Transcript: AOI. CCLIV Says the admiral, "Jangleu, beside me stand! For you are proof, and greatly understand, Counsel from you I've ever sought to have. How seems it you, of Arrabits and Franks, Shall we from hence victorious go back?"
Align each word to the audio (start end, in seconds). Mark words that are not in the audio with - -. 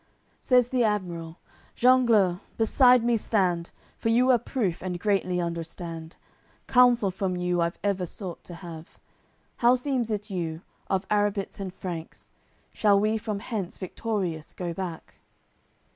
AOI. 0.01 0.03
CCLIV 0.03 0.35
Says 0.41 0.67
the 0.69 0.83
admiral, 0.83 1.37
"Jangleu, 1.75 2.39
beside 2.57 3.03
me 3.03 3.15
stand! 3.17 3.69
For 3.99 4.09
you 4.09 4.31
are 4.31 4.39
proof, 4.39 4.81
and 4.81 4.99
greatly 4.99 5.39
understand, 5.39 6.15
Counsel 6.65 7.11
from 7.11 7.35
you 7.37 7.61
I've 7.61 7.77
ever 7.83 8.07
sought 8.07 8.43
to 8.45 8.55
have. 8.55 8.97
How 9.57 9.75
seems 9.75 10.09
it 10.09 10.31
you, 10.31 10.63
of 10.89 11.05
Arrabits 11.11 11.59
and 11.59 11.71
Franks, 11.71 12.31
Shall 12.73 12.99
we 12.99 13.19
from 13.19 13.41
hence 13.41 13.77
victorious 13.77 14.55
go 14.55 14.73
back?" 14.73 15.17